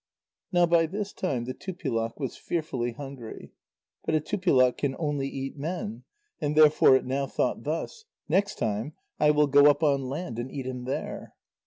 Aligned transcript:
Now 0.51 0.65
by 0.65 0.87
this 0.87 1.13
time 1.13 1.45
the 1.45 1.53
Tupilak 1.53 2.19
was 2.19 2.35
fearfully 2.35 2.93
hungry. 2.93 3.53
But 4.03 4.15
a 4.15 4.19
Tupilak 4.19 4.75
can 4.77 4.95
only 4.97 5.27
eat 5.27 5.59
men, 5.59 6.05
and 6.39 6.55
therefore 6.55 6.95
it 6.95 7.05
now 7.05 7.27
thought 7.27 7.65
thus: 7.65 8.05
"Next 8.27 8.57
time, 8.57 8.93
I 9.19 9.29
will 9.29 9.45
go 9.45 9.69
up 9.69 9.83
on 9.83 10.09
land 10.09 10.39
and 10.39 10.51
eat 10.51 10.65
him 10.65 10.85
there." 10.85 11.35